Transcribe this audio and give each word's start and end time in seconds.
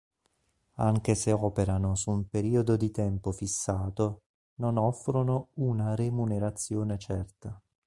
Anche 0.77 1.13
se 1.13 1.31
operano 1.31 1.93
su 1.93 2.09
un 2.09 2.27
periodo 2.27 2.75
di 2.75 2.89
tempo 2.89 3.31
fissato, 3.31 4.23
non 4.55 4.77
offrono 4.77 5.49
una 5.57 5.93
remunerazione 5.93 6.97
certa. 6.97 7.61